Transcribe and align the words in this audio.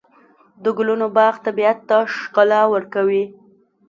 د 0.63 0.65
ګلونو 0.77 1.07
باغ 1.17 1.33
طبیعت 1.45 1.79
ته 1.89 1.97
ښکلا 2.17 2.61
ورکوي. 2.73 3.23